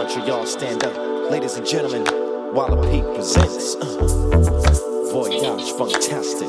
Montreal, 0.00 0.46
stand 0.46 0.82
up. 0.82 0.96
Ladies 1.30 1.58
and 1.58 1.66
gentlemen, 1.66 2.04
Wallopy 2.54 3.02
presents 3.14 3.74
uh, 3.76 5.10
Voyage 5.12 5.72
Fantastic. 5.72 6.48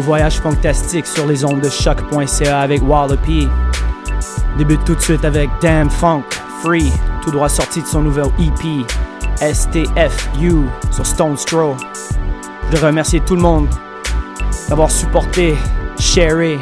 Voyage 0.00 0.40
fantastique 0.40 1.06
sur 1.06 1.26
les 1.26 1.44
ondes 1.44 1.60
de 1.60 1.68
choc.ca 1.68 2.60
avec 2.60 2.82
Wallopy. 2.82 3.48
Débute 4.58 4.84
tout 4.84 4.94
de 4.94 5.00
suite 5.00 5.24
avec 5.24 5.50
Damn 5.60 5.90
Funk, 5.90 6.24
Free, 6.62 6.90
tout 7.22 7.30
droit 7.30 7.48
sorti 7.48 7.82
de 7.82 7.86
son 7.86 8.02
nouvel 8.02 8.26
EP, 8.38 8.84
STFU, 9.36 10.66
sur 10.90 11.06
Stone 11.06 11.36
Straw. 11.36 11.76
Je 12.70 12.76
veux 12.76 12.86
remercier 12.86 13.20
tout 13.20 13.36
le 13.36 13.42
monde 13.42 13.68
d'avoir 14.68 14.90
supporté, 14.90 15.54
sharé, 15.98 16.58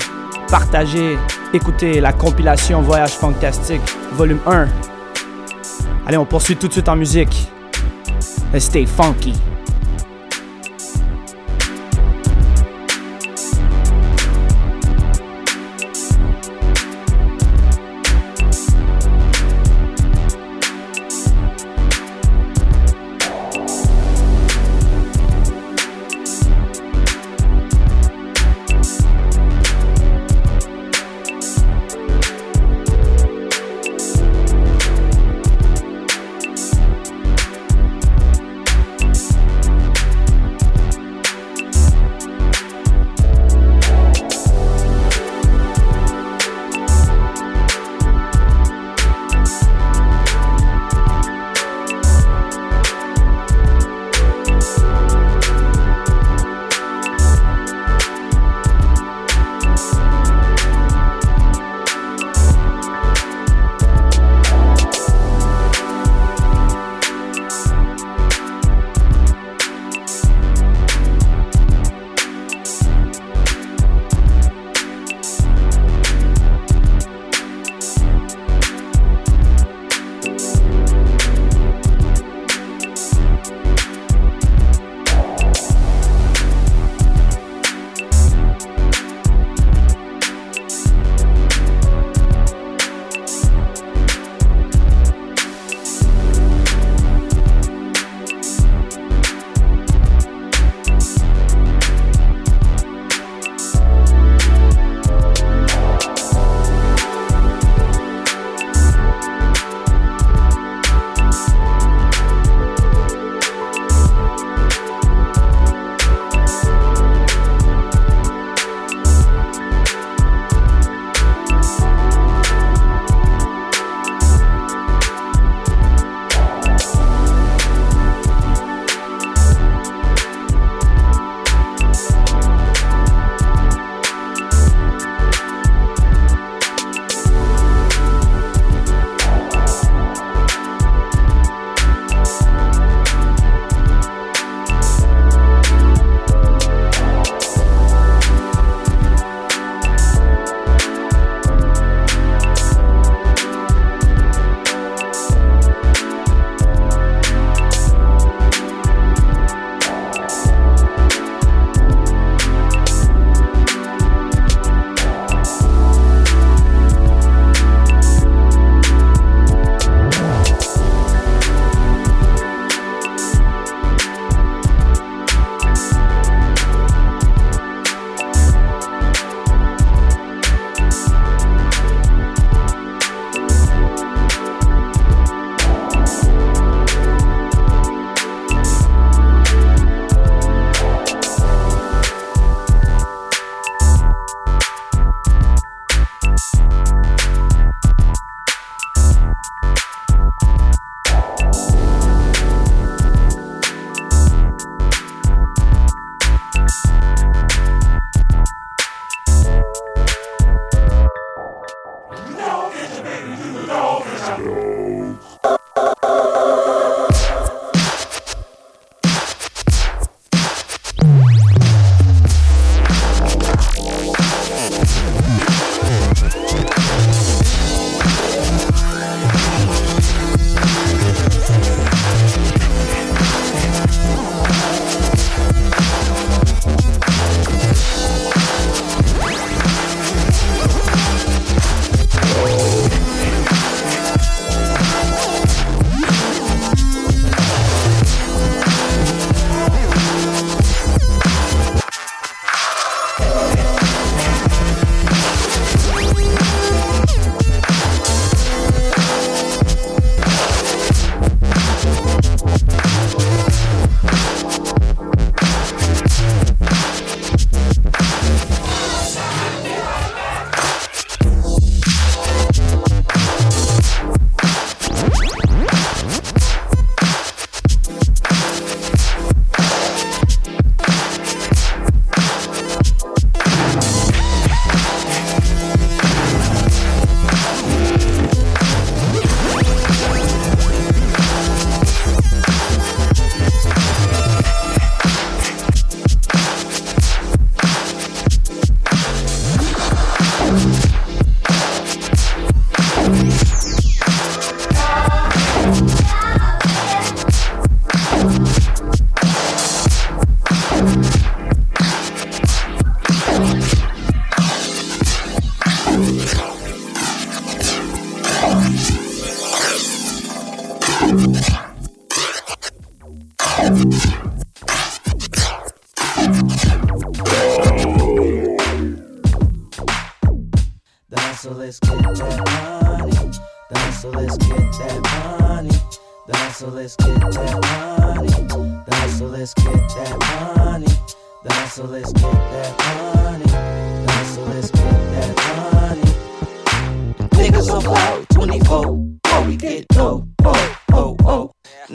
partagé, 0.50 1.18
écouté 1.52 2.00
la 2.00 2.12
compilation 2.12 2.82
Voyage 2.82 3.12
Fantastique, 3.12 3.82
volume 4.12 4.40
1. 4.46 4.66
Allez, 6.06 6.16
on 6.16 6.26
poursuit 6.26 6.56
tout 6.56 6.68
de 6.68 6.72
suite 6.72 6.88
en 6.88 6.96
musique. 6.96 7.52
Let's 8.52 8.64
stay 8.64 8.86
funky. 8.86 9.34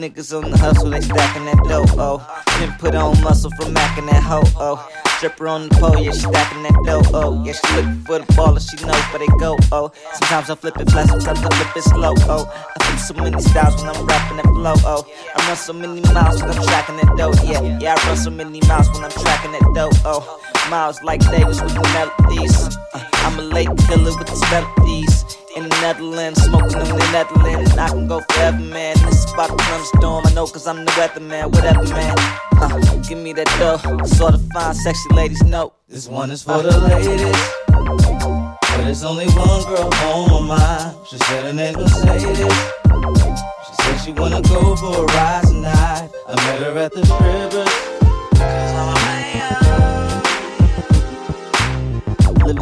Niggas 0.04 0.36
on 0.36 0.50
the 0.50 0.58
hustle, 0.58 0.90
they 0.90 1.00
stacking 1.00 1.46
that 1.46 1.56
dope. 1.64 1.88
Oh, 1.96 2.20
then 2.58 2.76
put 2.76 2.94
on 2.94 3.18
muscle 3.22 3.50
from 3.56 3.72
macking 3.72 4.04
that 4.10 4.22
hoe. 4.22 4.44
Oh, 4.60 4.76
stripper 5.16 5.48
on 5.48 5.70
the 5.70 5.74
pole, 5.76 5.98
yeah, 5.98 6.12
she 6.12 6.28
stacking 6.28 6.62
that 6.62 6.76
dope. 6.84 7.06
Oh, 7.14 7.42
yeah, 7.42 7.54
she 7.54 7.74
looking 7.74 8.04
for 8.04 8.18
the 8.18 8.26
baller, 8.36 8.60
she 8.60 8.76
knows 8.84 9.00
where 9.08 9.20
they 9.20 9.32
go. 9.40 9.56
Oh, 9.72 9.90
sometimes 10.12 10.50
I 10.50 10.56
flip 10.56 10.76
it 10.78 10.90
fast, 10.90 11.08
sometimes 11.08 11.40
I 11.40 11.48
flip 11.56 11.74
it 11.74 11.84
slow. 11.84 12.12
Oh, 12.28 12.44
I 12.44 12.84
flip 12.84 12.98
so 12.98 13.14
many 13.14 13.40
styles 13.40 13.80
when 13.80 13.96
I'm 13.96 14.04
rapping 14.04 14.36
that 14.36 14.44
flow. 14.52 14.74
Oh, 14.84 15.08
I 15.34 15.48
run 15.48 15.56
so 15.56 15.72
many 15.72 16.02
miles 16.12 16.42
when 16.42 16.50
I'm 16.50 16.62
tracking 16.62 16.96
that 16.96 17.16
dope. 17.16 17.40
Yeah, 17.42 17.78
yeah, 17.80 17.96
I 17.96 18.06
run 18.06 18.16
so 18.18 18.28
many 18.28 18.60
miles 18.68 18.90
when 18.92 19.04
I'm 19.04 19.10
tracking 19.10 19.52
that 19.52 19.72
dope. 19.74 19.96
Oh, 20.04 20.20
miles 20.68 21.02
like 21.02 21.20
Davis 21.32 21.62
with 21.62 21.72
the 21.72 21.80
melodies. 21.96 22.76
Uh, 22.92 23.00
I'm 23.24 23.38
a 23.38 23.42
late 23.42 23.72
killer 23.88 24.12
with 24.12 24.28
the 24.28 24.36
melodies. 24.52 25.43
In 25.56 25.62
the 25.68 25.76
Netherlands, 25.80 26.42
smoking 26.42 26.80
in 26.80 26.96
the 26.96 27.08
Netherlands. 27.12 27.76
I 27.78 27.88
can 27.88 28.08
go 28.08 28.20
forever, 28.30 28.58
man. 28.58 28.96
This 29.06 29.24
is 29.24 29.32
about 29.32 29.56
to 29.56 29.64
thunderstorm. 29.64 30.26
I 30.26 30.32
know, 30.34 30.46
cause 30.48 30.66
I'm 30.66 30.84
the 30.84 30.90
weatherman, 30.92 31.52
whatever, 31.52 31.84
man. 31.94 32.16
Uh, 32.56 33.02
give 33.08 33.18
me 33.18 33.32
that 33.34 33.46
dough. 33.58 33.78
Sort 34.04 34.34
of 34.34 34.44
fine, 34.52 34.74
sexy 34.74 35.08
ladies 35.14 35.42
know. 35.44 35.72
This 35.88 36.08
one 36.08 36.32
is 36.32 36.42
for 36.42 36.60
the 36.60 36.76
ladies. 36.80 37.36
But 37.68 38.84
there's 38.84 39.04
only 39.04 39.26
one 39.28 39.62
girl 39.64 39.90
on 40.02 40.48
my 40.48 40.56
mind. 40.58 40.96
She 41.08 41.18
said 41.18 41.44
her 41.44 41.52
name 41.52 41.74
Mercedes. 41.74 42.54
She 43.66 43.74
said 43.82 43.98
she 44.04 44.12
wanna 44.12 44.42
go 44.42 44.74
for 44.74 45.02
a 45.02 45.06
ride 45.06 45.44
tonight. 45.46 46.10
I 46.26 46.34
met 46.34 46.62
her 46.62 46.78
at 46.78 46.92
the 46.92 47.06
strippers. 47.06 47.93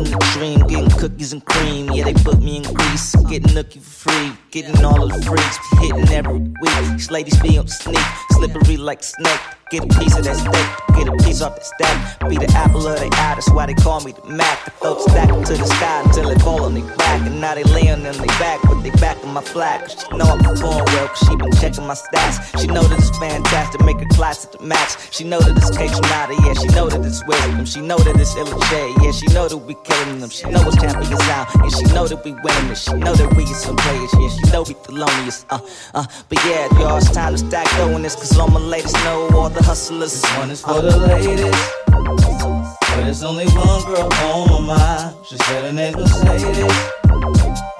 The 0.04 0.18
dream, 0.34 0.66
getting 0.66 0.90
cookies 0.98 1.32
and 1.32 1.44
cream. 1.44 1.90
Yeah, 1.92 2.04
they 2.04 2.14
put 2.14 2.42
me 2.42 2.56
in 2.56 2.62
grease. 2.74 3.14
Getting 3.14 3.54
nookie 3.54 3.80
for 3.80 4.10
free. 4.10 4.32
Getting 4.50 4.84
all 4.84 5.04
of 5.04 5.12
the 5.12 5.22
freaks. 5.24 5.58
Hitting 5.80 6.08
every 6.08 6.38
week. 6.38 6.92
These 6.92 7.10
ladies 7.10 7.40
be 7.40 7.56
on 7.56 7.68
sneak. 7.68 7.98
Slippery 8.32 8.76
like 8.76 9.02
snake. 9.02 9.40
Get 9.72 9.84
a 9.84 9.98
piece 9.98 10.14
of 10.18 10.24
that 10.24 10.36
steak. 10.36 10.68
Get 10.98 11.08
a 11.08 11.16
piece 11.24 11.40
off 11.40 11.54
that 11.56 11.64
stack. 11.64 12.28
Be 12.28 12.36
the 12.36 12.44
apple 12.52 12.86
of 12.86 12.98
their 12.98 13.08
eye. 13.08 13.32
That's 13.32 13.48
why 13.48 13.64
they 13.64 13.72
call 13.72 14.04
me 14.04 14.12
the 14.12 14.20
Mac. 14.28 14.66
The 14.66 14.70
folks 14.72 15.04
stack 15.04 15.28
to 15.30 15.54
the 15.56 15.64
sky 15.64 16.02
until 16.04 16.28
they 16.28 16.38
fall 16.44 16.64
on 16.64 16.74
their 16.74 16.84
back. 16.96 17.24
And 17.24 17.40
now 17.40 17.54
they 17.54 17.64
laying 17.64 18.04
on 18.04 18.20
their 18.20 18.36
back. 18.36 18.60
But 18.64 18.82
they 18.82 18.90
back 19.00 19.16
in 19.24 19.32
my 19.32 19.40
flag. 19.40 19.88
She 19.88 20.14
know 20.14 20.26
I'm 20.28 20.44
well. 20.60 21.08
Cause 21.08 21.26
she 21.26 21.36
been 21.36 21.52
checking 21.52 21.86
my 21.86 21.94
stats. 21.94 22.36
She 22.60 22.66
know 22.66 22.82
that 22.82 22.98
it's 22.98 23.16
fantastic. 23.16 23.80
Make 23.80 23.96
her 24.00 24.12
class 24.12 24.44
at 24.44 24.52
the 24.52 24.60
max. 24.60 25.10
She 25.10 25.24
know 25.24 25.40
that 25.40 25.56
it's 25.56 25.74
K 25.74 25.88
Tronada. 25.88 26.36
Yeah, 26.44 26.52
she 26.52 26.68
know 26.76 26.90
that 26.90 27.00
it's 27.00 27.24
wisdom. 27.26 27.64
She 27.64 27.80
know 27.80 27.96
that 27.96 28.20
it's 28.20 28.34
Illiche. 28.34 29.02
Yeah, 29.02 29.12
she 29.12 29.26
know 29.32 29.48
that 29.48 29.56
we 29.56 29.74
killing 29.88 30.20
them. 30.20 30.28
She 30.28 30.44
know 30.50 30.60
it's 30.68 30.76
champions 30.76 31.28
out. 31.32 31.48
and 31.56 31.72
she 31.72 31.84
know 31.94 32.06
that 32.06 32.22
we 32.22 32.32
winning 32.44 32.72
it. 32.72 32.76
She 32.76 32.92
know 32.92 33.14
that 33.14 33.30
we 33.34 33.44
get 33.48 33.56
some 33.56 33.76
players. 33.76 34.12
Yeah, 34.20 34.28
she 34.36 34.52
know 34.52 34.62
we 34.68 34.74
the 34.84 34.92
loneliest. 34.92 35.46
Uh, 35.48 35.60
uh, 35.94 36.04
but 36.28 36.44
yeah, 36.44 36.68
y'all, 36.78 36.98
it's 36.98 37.10
time 37.10 37.32
to 37.32 37.38
stack 37.38 37.66
in 37.80 38.02
this. 38.02 38.16
Cause 38.16 38.36
all 38.36 38.48
my 38.48 38.60
ladies 38.60 38.92
know 39.04 39.30
all 39.32 39.48
the 39.48 39.61
hustlers. 39.62 40.20
This 40.20 40.36
one 40.36 40.50
is 40.50 40.60
for 40.60 40.80
the 40.80 40.96
ladies. 40.96 41.54
But 41.86 43.04
there's 43.04 43.22
only 43.22 43.46
one 43.46 43.84
girl 43.84 44.08
on 44.12 44.66
my 44.66 44.76
mind. 44.76 45.16
She 45.26 45.36
said 45.36 45.64
her 45.64 45.72
name 45.72 45.94
Mercedes. 45.94 46.76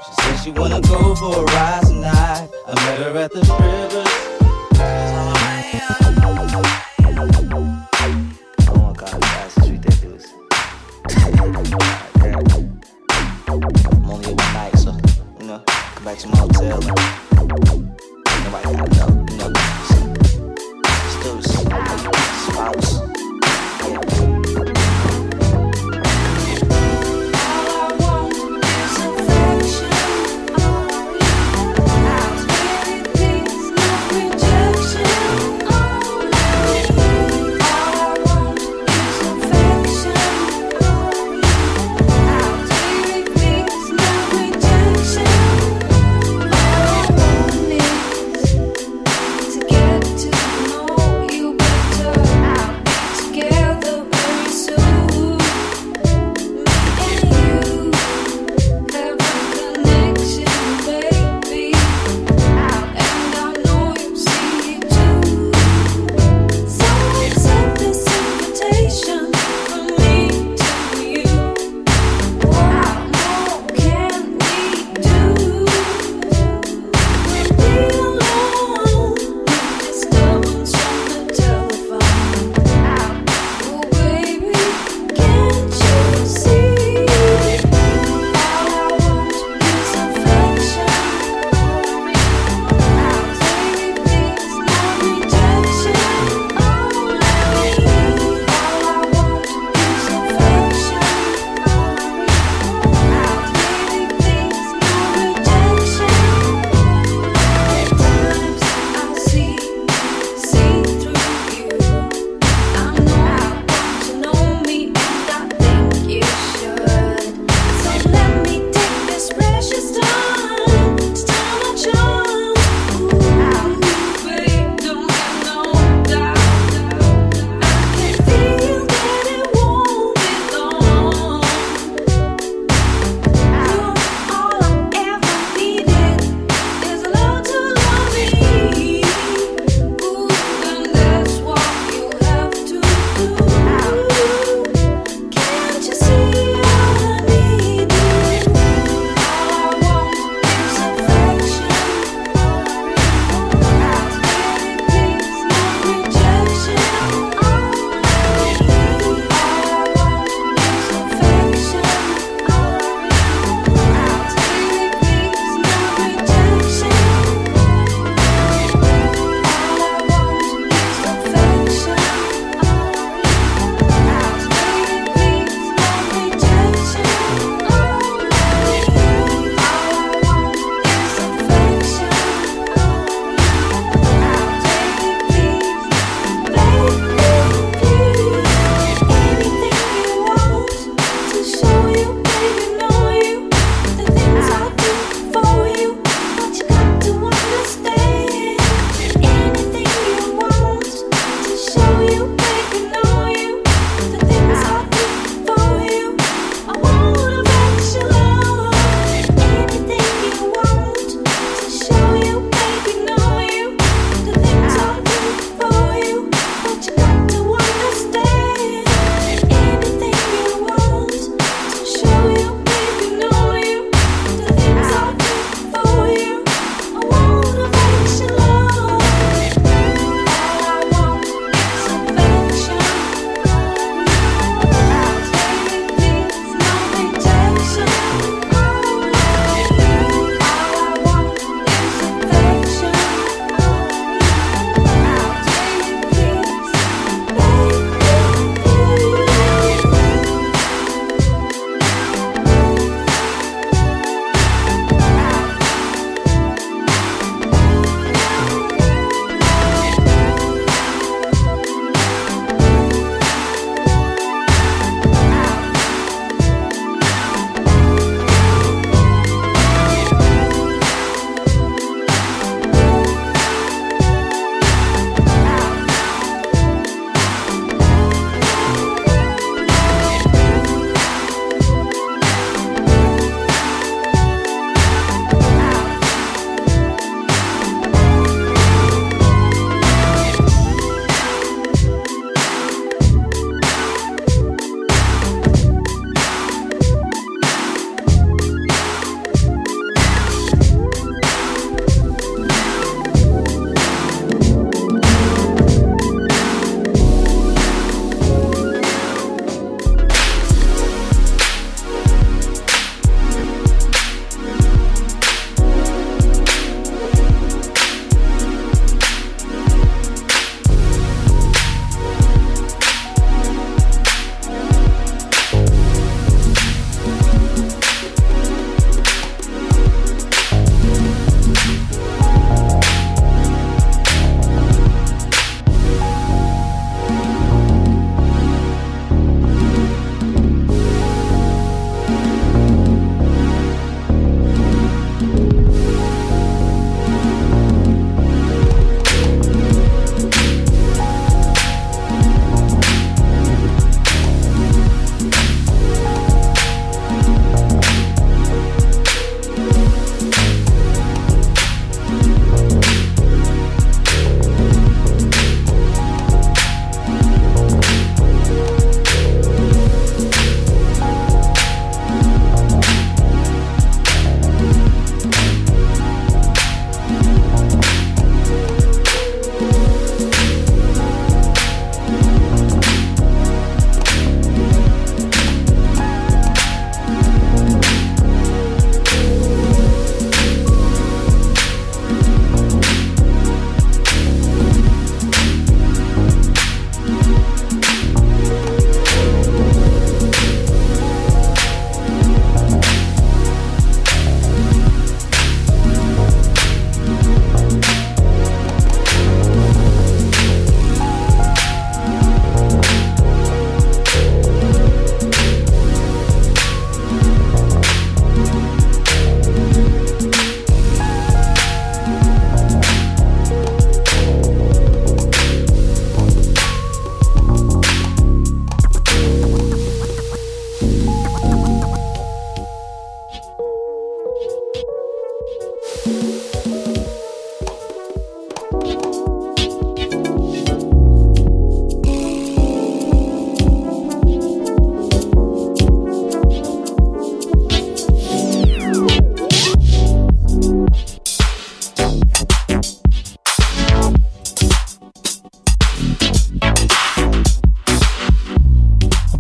She 0.04 0.12
said 0.22 0.36
she 0.42 0.50
wanna 0.50 0.80
go 0.80 1.14
for 1.14 1.40
a 1.40 1.44
ride 1.44 1.82
tonight. 1.86 2.48
I 2.66 2.74
met 2.84 2.98
her 2.98 3.18
at 3.18 3.32
the 3.32 3.44
strippers. 3.44 4.31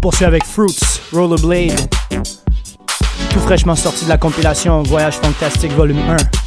Poursuit 0.02 0.24
avec 0.24 0.44
Fruits, 0.44 1.00
Rollerblade, 1.12 1.88
tout 3.30 3.38
fraîchement 3.38 3.76
sorti 3.76 4.04
de 4.04 4.08
la 4.08 4.18
compilation 4.18 4.82
Voyage 4.82 5.14
Fantastique 5.14 5.72
Volume 5.72 6.00
1. 6.00 6.41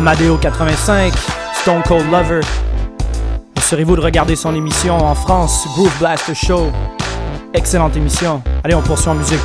Amadeo 0.00 0.38
85, 0.38 1.12
Stone 1.60 1.82
Cold 1.86 2.10
Lover. 2.10 2.40
Assurez-vous 3.54 3.96
de 3.96 4.00
regarder 4.00 4.34
son 4.34 4.54
émission 4.54 4.96
en 4.96 5.14
France, 5.14 5.68
Groove 5.74 5.92
Blaster 5.98 6.34
Show? 6.34 6.72
Excellente 7.52 7.94
émission. 7.98 8.42
Allez, 8.64 8.74
on 8.74 8.80
poursuit 8.80 9.10
en 9.10 9.14
musique. 9.16 9.38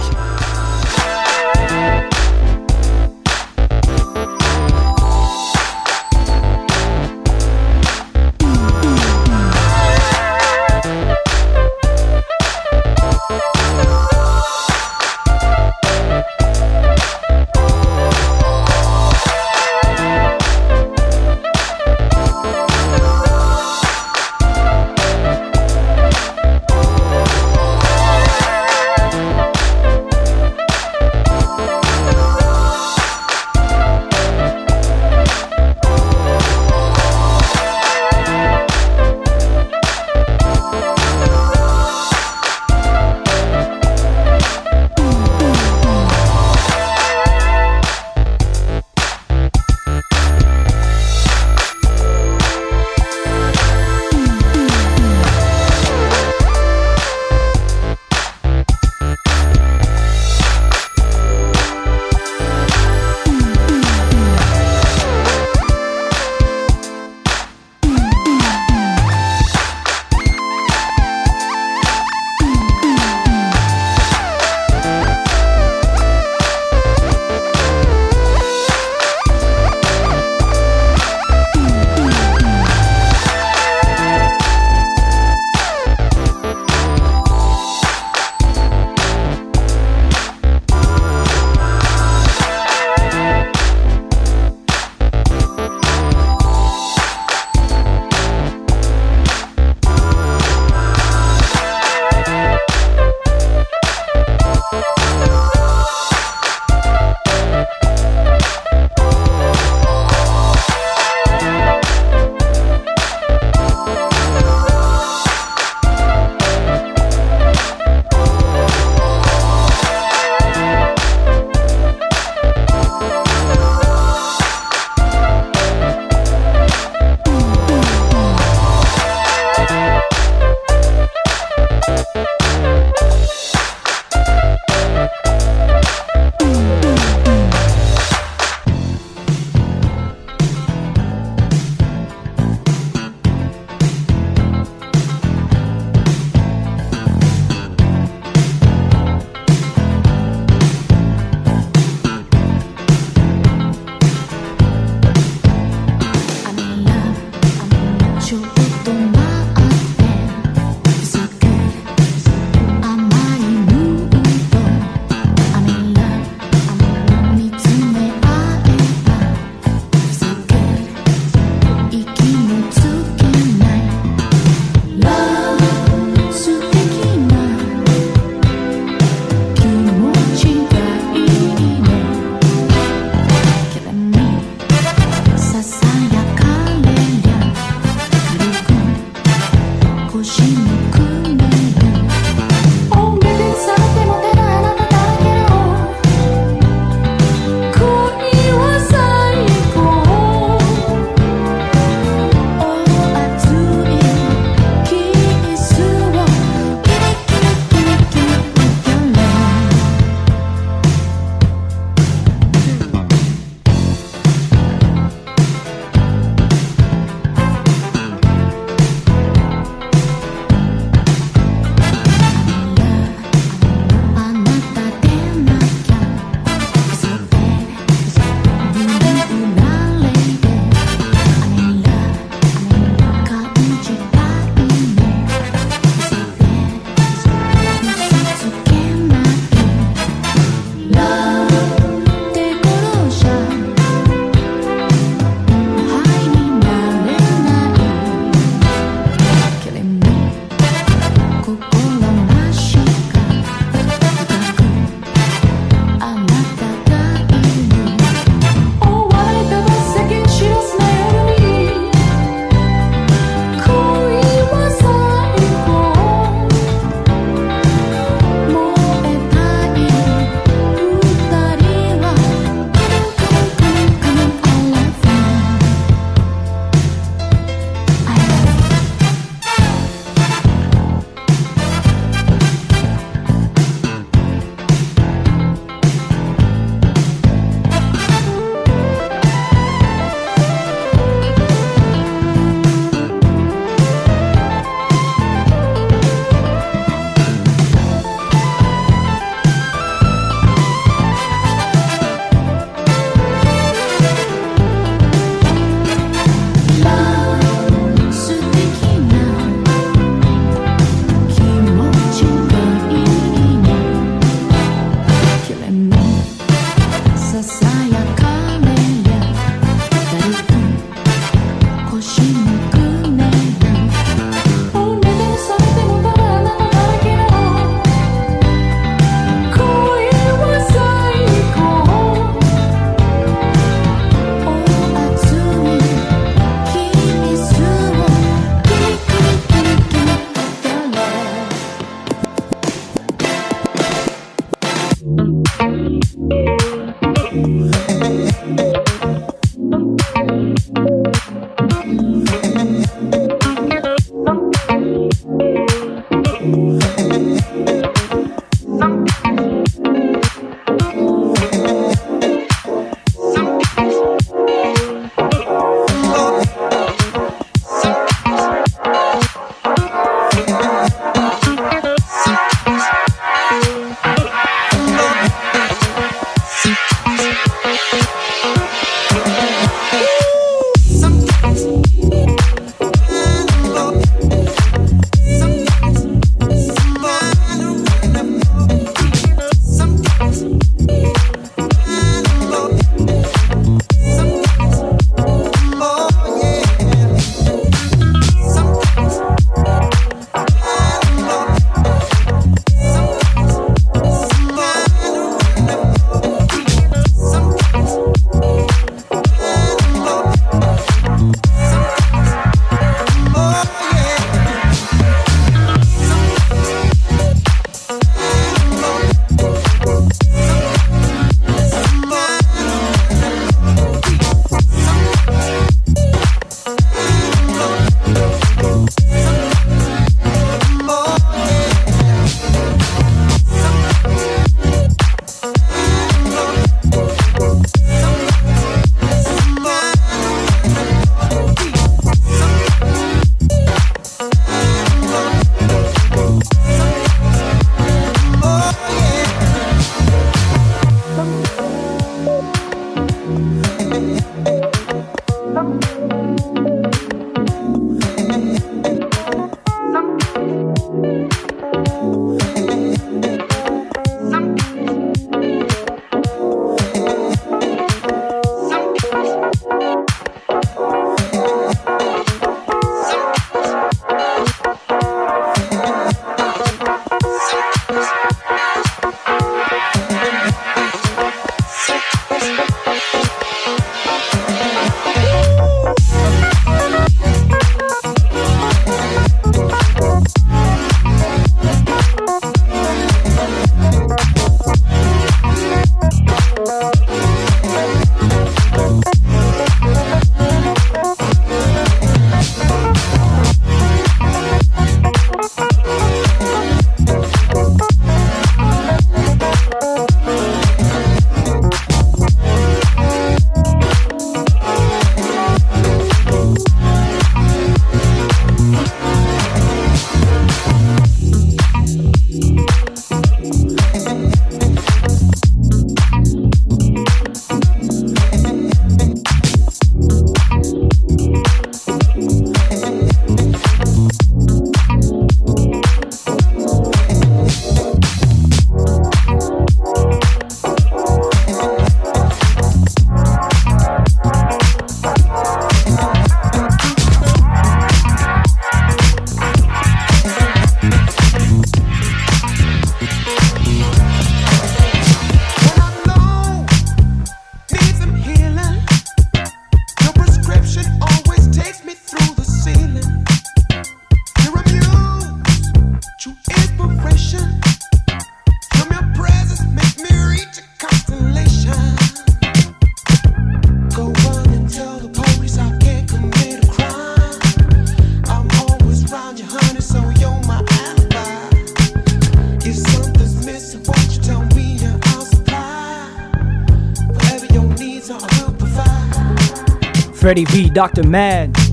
Freddie 590.25 590.45
B, 590.45 590.71
Dr. 590.71 591.03
Mad. 591.03 591.64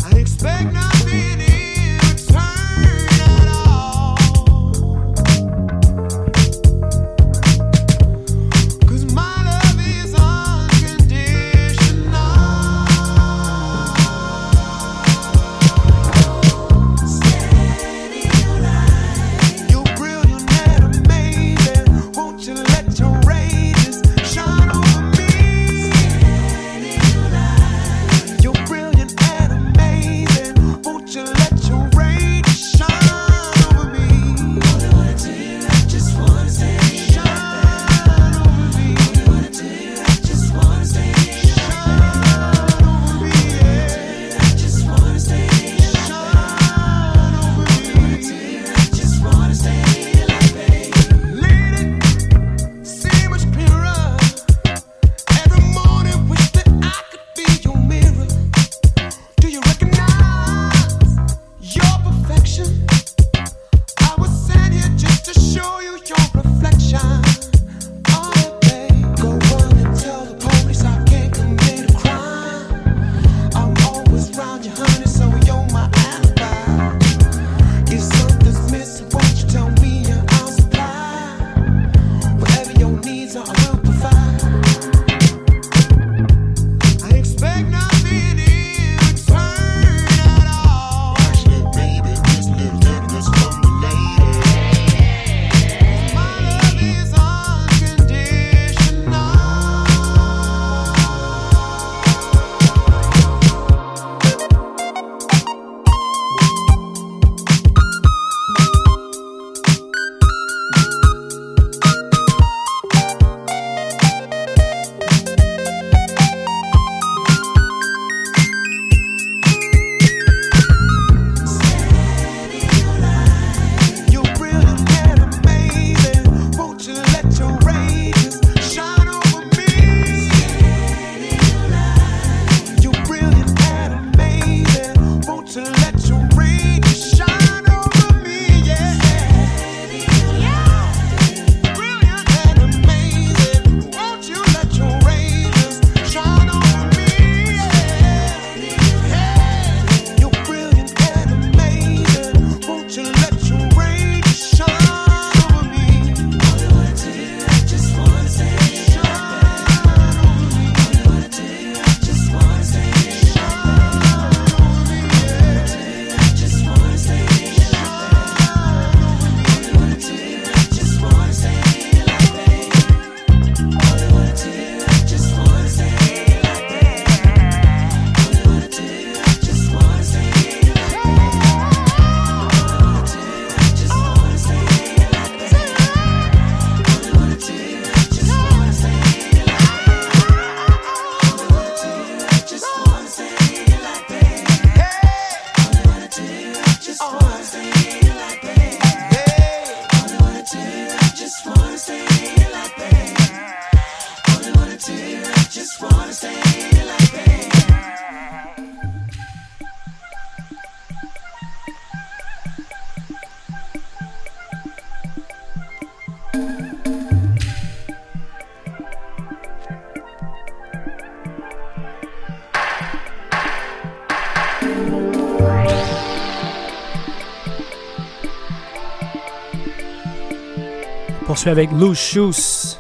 Poursuit 231.43 231.51
avec 231.51 231.71
Shoes, 231.95 232.79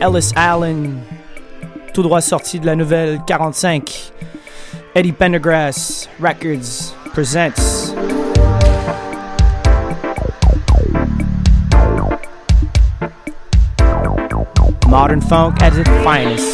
Ellis 0.00 0.32
Allen, 0.36 1.00
tout 1.92 2.02
droit 2.02 2.20
sorti 2.20 2.60
de 2.60 2.66
la 2.66 2.76
nouvelle 2.76 3.20
45. 3.26 4.12
Eddie 4.94 5.12
Pendergrass 5.12 6.08
Records 6.20 6.94
presents. 7.12 7.92
Modern 14.88 15.22
funk 15.22 15.62
at 15.62 15.74
its 15.74 15.88
finest. 16.04 16.51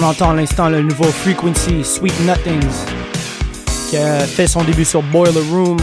On 0.00 0.02
entend 0.04 0.30
à 0.30 0.34
l'instant 0.34 0.68
le 0.68 0.80
nouveau 0.80 1.06
Frequency 1.06 1.82
Sweet 1.82 2.20
Nothings 2.20 2.70
qui 3.90 3.96
a 3.96 4.20
fait 4.20 4.46
son 4.46 4.62
début 4.62 4.84
sur 4.84 5.02
Boiler 5.02 5.40
Room, 5.50 5.76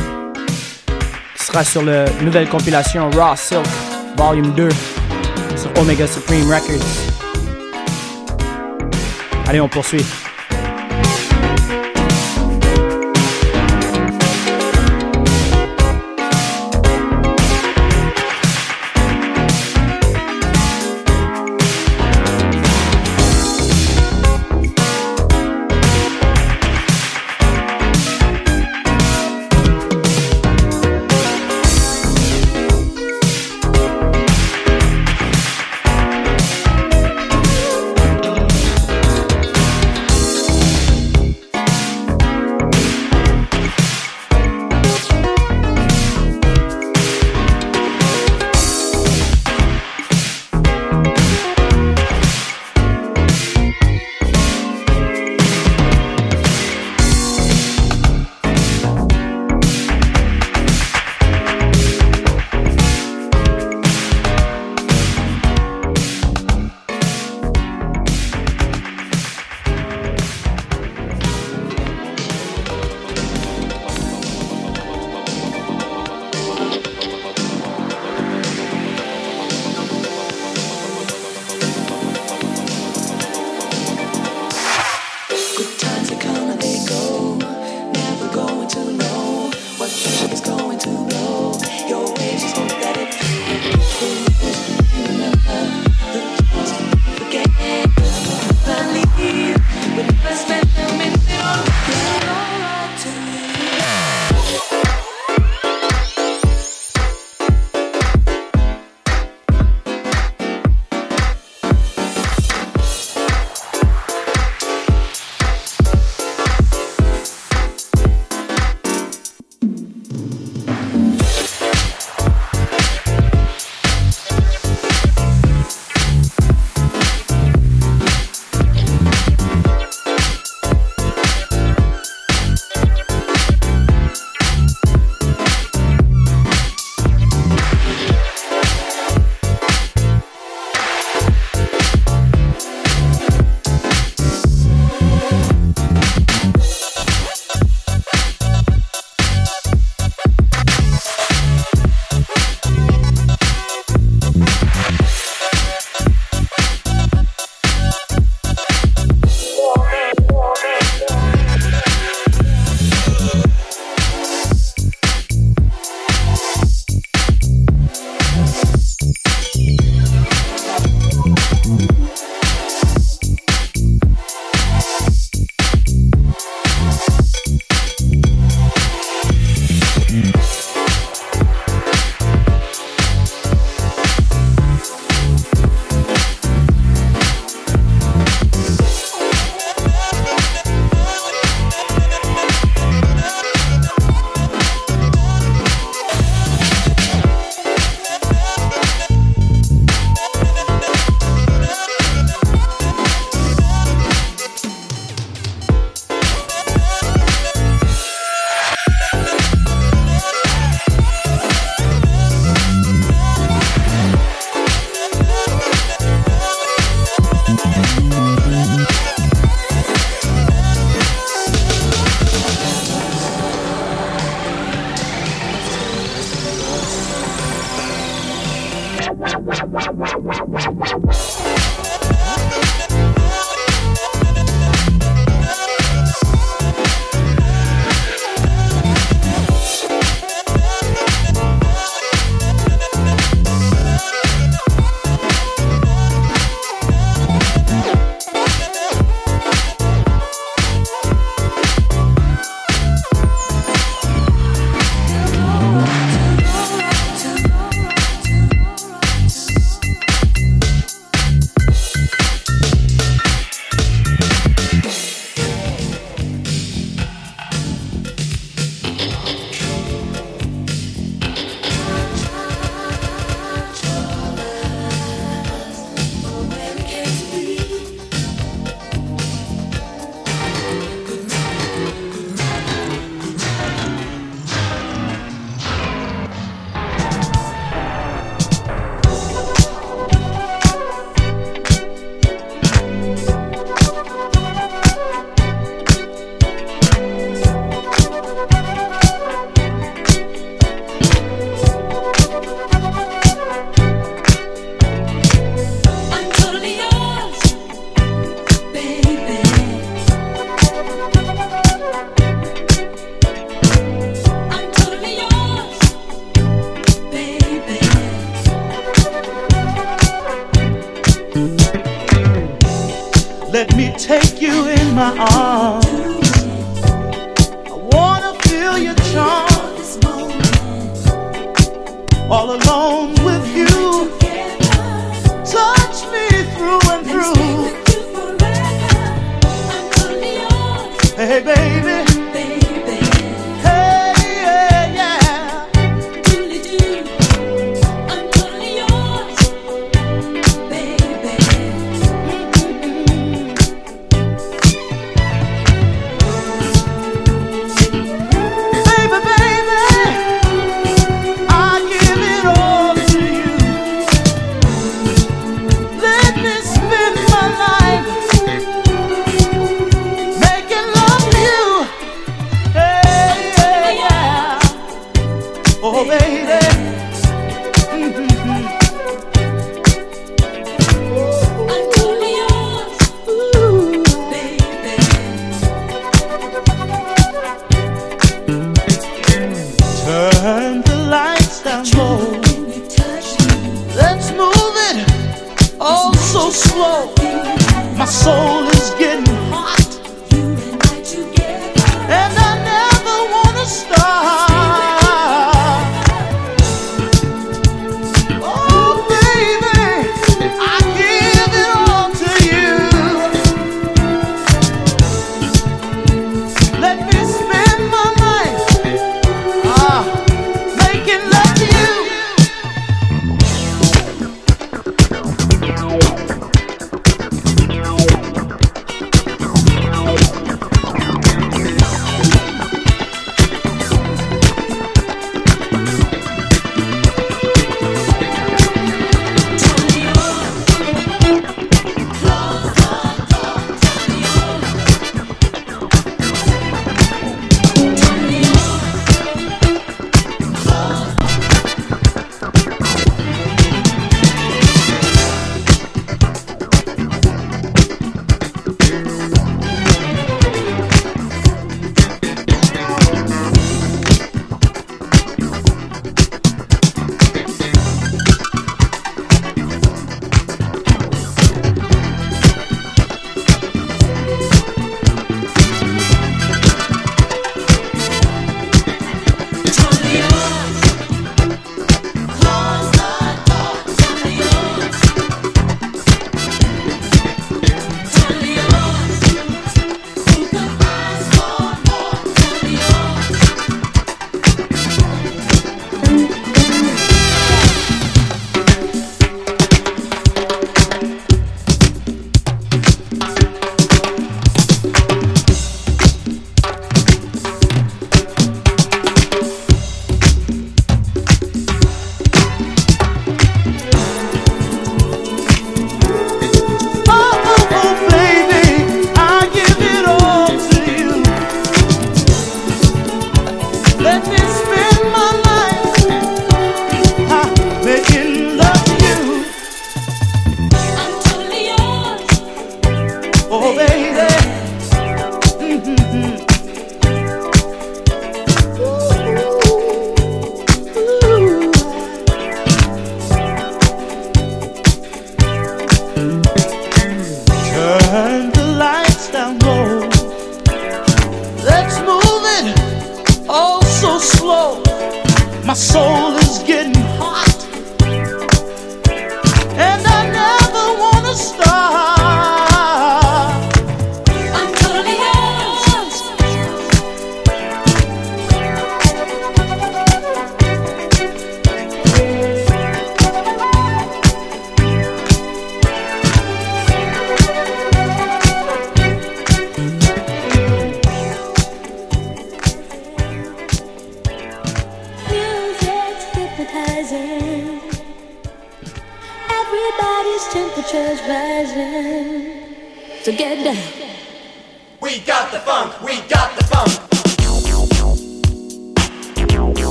qui 1.38 1.43
sera 1.43 1.66
sur 1.66 1.84
la 1.84 2.09
nouvelle 2.22 2.47
compilation 2.47 3.09
Raw 3.09 3.36
Silk 3.36 3.66
Volume 4.16 4.53
2 4.53 4.70
sur 5.57 5.70
Omega 5.82 6.07
Supreme 6.07 6.49
Records. 6.49 6.86
Allez, 9.47 9.59
on 9.59 9.68
poursuit. 9.68 10.05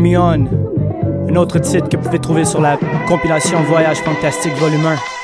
Un 0.00 1.34
autre 1.36 1.58
titre 1.58 1.88
que 1.88 1.96
vous 1.96 2.04
pouvez 2.04 2.20
trouver 2.20 2.44
sur 2.44 2.60
la 2.60 2.78
compilation 3.08 3.60
Voyage 3.62 3.98
Fantastique 3.98 4.54
Volume 4.54 4.86
1. 4.86 5.17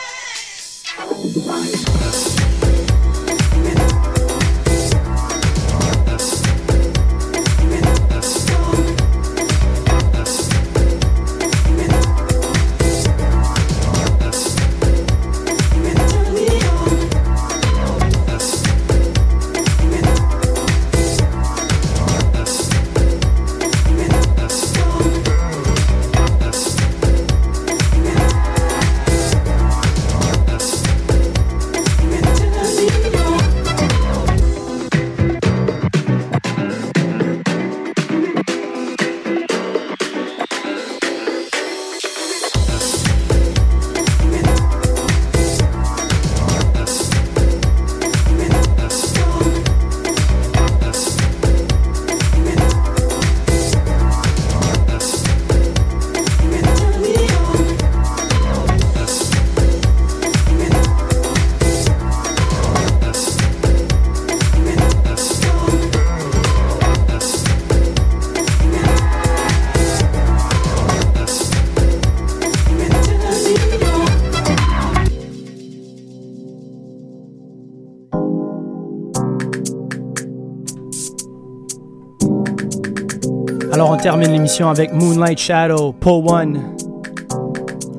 Termine 84.05 84.33
l'émission 84.33 84.69
avec 84.69 84.93
Moonlight 84.93 85.39
Shadow, 85.39 85.95
Paul 85.99 86.25
One. 86.29 86.77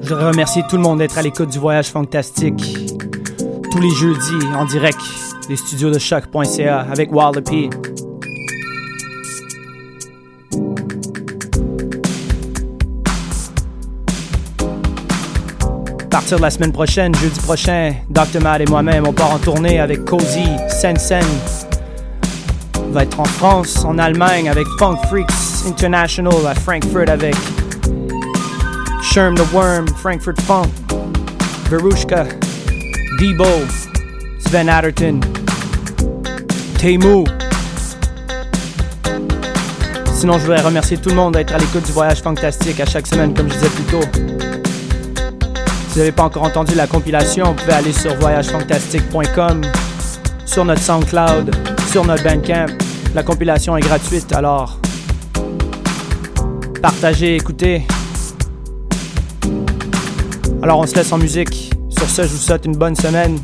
Je 0.03 0.13
remercier 0.13 0.61
tout 0.69 0.75
le 0.75 0.83
monde 0.83 0.99
d'être 0.99 1.17
à 1.17 1.23
l'écoute 1.23 1.49
du 1.49 1.57
voyage 1.57 1.87
fantastique. 1.87 2.77
Tous 3.71 3.79
les 3.79 3.89
jeudis 3.89 4.45
en 4.55 4.65
direct 4.65 4.99
des 5.49 5.55
studios 5.55 5.89
de 5.89 5.97
choc.ca 5.97 6.81
avec 6.91 7.11
Wallopy. 7.11 7.71
À 16.03 16.07
partir 16.11 16.37
de 16.37 16.43
la 16.43 16.51
semaine 16.51 16.71
prochaine, 16.71 17.15
jeudi 17.15 17.39
prochain, 17.39 17.95
Dr. 18.11 18.43
Mad 18.43 18.61
et 18.61 18.65
moi-même, 18.67 19.07
on 19.07 19.13
part 19.13 19.33
en 19.33 19.39
tournée 19.39 19.79
avec 19.79 20.05
Cozy, 20.05 20.45
Sensen. 20.69 21.25
On 22.77 22.91
va 22.91 23.01
être 23.01 23.19
en 23.19 23.25
France, 23.25 23.83
en 23.83 23.97
Allemagne 23.97 24.47
avec 24.47 24.67
Funk 24.77 24.97
Freaks 25.07 25.44
International 25.65 26.47
à 26.47 26.55
Frankfurt 26.55 27.09
avec 27.09 27.35
Sherm 29.01 29.35
the 29.35 29.53
Worm, 29.53 29.87
Frankfurt 29.97 30.39
Funk, 30.41 30.69
Verushka, 31.69 32.25
Debo, 33.19 33.45
Sven 34.39 34.69
Atherton, 34.69 35.19
Temu. 36.77 37.23
Sinon, 40.13 40.33
je 40.33 40.45
voudrais 40.45 40.61
remercier 40.61 40.97
tout 40.97 41.09
le 41.09 41.15
monde 41.15 41.33
d'être 41.33 41.53
à 41.53 41.57
l'écoute 41.57 41.85
du 41.85 41.91
voyage 41.91 42.21
fantastique 42.21 42.79
à 42.79 42.85
chaque 42.85 43.07
semaine, 43.07 43.33
comme 43.33 43.49
je 43.49 43.53
disais 43.53 43.69
plus 43.69 43.83
tôt. 43.83 44.01
Si 45.87 45.93
vous 45.93 45.99
n'avez 45.99 46.11
pas 46.11 46.23
encore 46.23 46.43
entendu 46.43 46.75
la 46.75 46.87
compilation, 46.87 47.47
vous 47.47 47.53
pouvez 47.53 47.73
aller 47.73 47.93
sur 47.93 48.15
voyagefantastique.com, 48.15 49.61
sur 50.45 50.65
notre 50.65 50.81
SoundCloud, 50.81 51.55
sur 51.89 52.05
notre 52.05 52.23
Bandcamp. 52.23 52.67
La 53.13 53.23
compilation 53.23 53.77
est 53.77 53.81
gratuite, 53.81 54.33
alors 54.33 54.79
partagez, 56.85 57.37
écoutez. 57.37 57.81
Alors 60.61 60.77
on 60.77 60.85
se 60.85 60.93
laisse 60.93 61.11
en 61.11 61.17
musique. 61.17 61.73
Sur 61.89 62.07
ce, 62.07 62.21
je 62.21 62.27
vous 62.27 62.37
souhaite 62.37 62.63
une 62.65 62.75
bonne 62.77 62.95
semaine. 62.95 63.39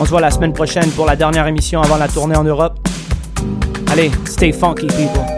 On 0.00 0.06
se 0.06 0.08
voit 0.08 0.22
la 0.22 0.30
semaine 0.30 0.54
prochaine 0.54 0.90
pour 0.92 1.04
la 1.04 1.14
dernière 1.14 1.46
émission 1.46 1.82
avant 1.82 1.98
la 1.98 2.08
tournée 2.08 2.36
en 2.36 2.44
Europe. 2.44 2.78
Allez, 3.92 4.10
stay 4.24 4.50
funky 4.50 4.86
people. 4.86 5.33